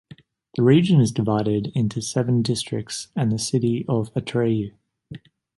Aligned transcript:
The 0.55 0.63
region 0.63 0.99
is 0.99 1.11
divided 1.11 1.71
into 1.75 2.01
seven 2.01 2.41
districts 2.41 3.09
and 3.15 3.31
the 3.31 3.37
city 3.37 3.85
of 3.87 4.09
Atyrau. 4.15 4.71